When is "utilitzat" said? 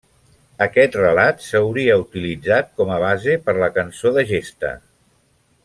2.05-2.73